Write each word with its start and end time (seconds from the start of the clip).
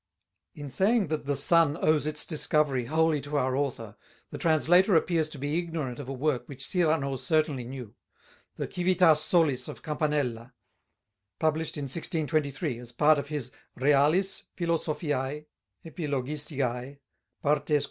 In 0.55 0.71
saying 0.71 1.09
that 1.09 1.27
"the 1.27 1.35
sun 1.35 1.77
owes 1.79 2.07
its 2.07 2.25
discovery 2.25 2.85
wholly 2.85 3.21
to 3.21 3.37
our 3.37 3.55
author," 3.55 3.95
the 4.31 4.39
translator 4.39 4.95
appears 4.95 5.29
to 5.29 5.37
be 5.37 5.59
ignorant 5.59 5.99
of 5.99 6.09
a 6.09 6.11
work 6.11 6.49
which 6.49 6.65
Cyrano 6.67 7.15
certainly 7.17 7.65
knew: 7.65 7.93
the 8.57 8.65
Civitas 8.65 9.21
solis 9.21 9.67
of 9.67 9.83
Campanella, 9.83 10.55
published 11.37 11.77
in 11.77 11.83
1623 11.83 12.79
as 12.79 12.89
a 12.89 12.93
part 12.95 13.19
of 13.19 13.27
his 13.27 13.51
Realis 13.79 14.45
Philosophiæ 14.57 15.45
Epilogisticæ 15.85 16.97
Partes 17.43 17.69
IV. 17.75 17.79